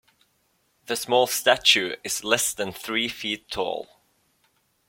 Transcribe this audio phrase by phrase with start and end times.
[0.87, 4.01] The small statue is less than three feet tall.